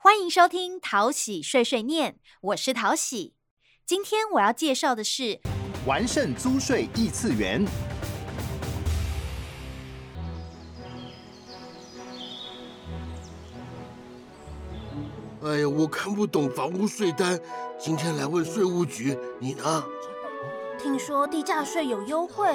[0.00, 3.34] 欢迎收听淘喜碎碎念，我是淘喜。
[3.84, 5.40] 今天我要介绍的是
[5.88, 7.66] 完胜租税异次元。
[15.42, 17.36] 哎呀，我看不懂房屋税单，
[17.76, 19.84] 今天来问税务局，你呢？
[20.80, 22.46] 听说地价税有优惠。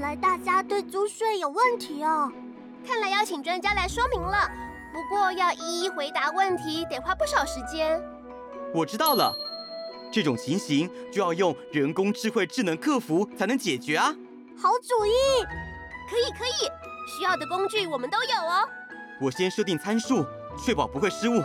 [0.00, 2.32] 原来大家对租税有问题哦，
[2.88, 4.50] 看来要请专家来说明了。
[4.94, 8.02] 不过要一一回答问题，得花不少时间。
[8.72, 9.30] 我知道了，
[10.10, 14.06] 这种情形就要用人工智慧智能客服才能解决啊！
[14.56, 15.44] 好主意，
[16.08, 16.70] 可以可以，
[17.14, 18.66] 需要的工具我们都有哦。
[19.20, 20.24] 我先设定参数，
[20.56, 21.44] 确保不会失误。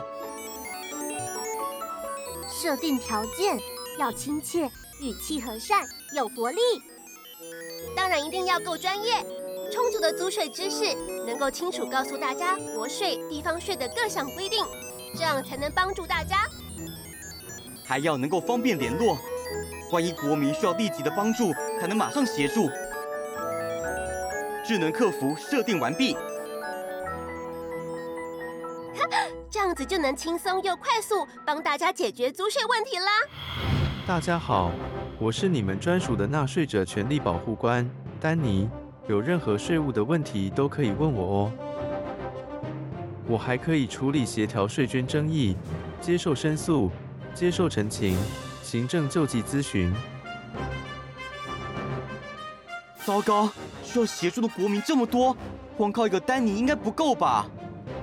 [2.48, 3.60] 设定条件
[4.00, 5.84] 要亲切，语气和善，
[6.16, 6.62] 有活力。
[7.96, 9.14] 当然一定要够专业，
[9.72, 10.94] 充足的租税知识，
[11.26, 14.66] 能够清楚告诉大家国税、地方税的各项规定，
[15.16, 16.48] 这样才能帮助大家。
[17.86, 19.18] 还要能够方便联络，
[19.92, 22.70] 万一国民需要立即的帮助，才能马上协助。
[24.66, 26.18] 智能客服设定完毕，
[29.50, 33.06] 这样子就能轻松又快速帮大家解决租税问题啦。
[34.08, 34.72] 大家好，
[35.18, 38.70] 我是你们专属的纳税者权利保护官丹尼，
[39.08, 41.52] 有任何税务的问题都可以问我哦。
[43.26, 45.56] 我还可以处理协调税捐争议、
[46.02, 46.92] 接受申诉、
[47.34, 48.18] 接受陈情、
[48.62, 49.94] 行政救济咨询。
[53.06, 53.50] 糟糕，
[53.84, 55.36] 需要协助的国民这么多，
[55.78, 57.46] 光靠一个丹尼应该不够吧？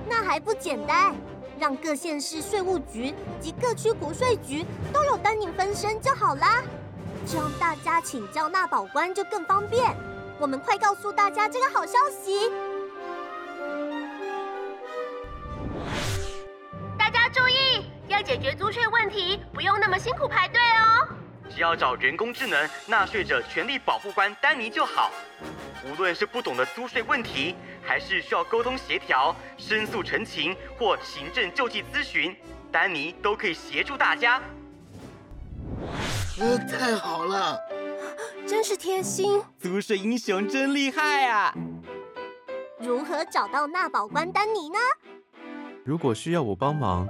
[0.09, 1.15] 那还不简单，
[1.59, 6.63] 让各县市税务局及各区国税局都有丹尼分身就好啦。
[7.25, 9.95] 这样大家请教纳宝官就更方便。
[10.39, 12.51] 我们快告诉大家这个好消息！
[16.97, 21.07] 大家注意，要解决租税问题，不用那么辛苦排队哦。
[21.49, 25.11] 只要找人工智能纳税者权利保护官丹尼就好。
[25.85, 32.35] 无论是不懂的租税问题，还是需要沟通协调、申诉陈情或行政救济咨询，
[32.71, 34.41] 丹尼都可以协助大家。
[36.39, 37.59] 呃，太好了！
[38.47, 39.39] 真是贴心。
[39.59, 41.53] 租税英雄真厉害啊！
[42.79, 44.77] 如何找到纳宝官丹尼呢？
[45.85, 47.07] 如果需要我帮忙，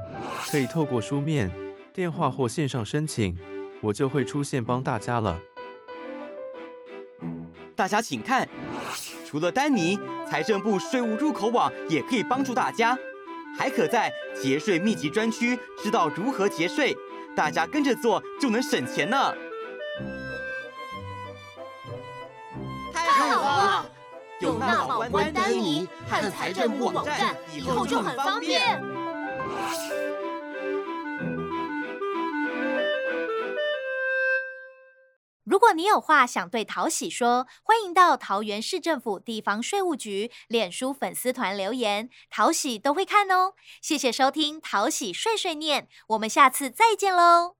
[0.51, 1.49] 可以透过书面、
[1.93, 3.37] 电话或线上申请，
[3.81, 5.39] 我就会出现帮大家了。
[7.75, 8.47] 大家请看，
[9.25, 9.97] 除了丹尼，
[10.29, 12.97] 财政部税务入口网也可以帮助大家，
[13.57, 16.95] 还可在节税秘籍专区知道如何节税，
[17.35, 19.33] 大家跟着做就能省钱呢。
[22.93, 23.85] 太好了！
[24.39, 28.81] 有纳保官丹尼和财政部网站，以后就很方便。
[35.53, 43.53] 如果你有话想对淘喜说，欢迎到桃园市政府地方税务局脸书粉丝团留言，淘喜都会看哦。
[43.79, 47.57] 谢谢收听淘喜碎碎念，我们下次再见喽。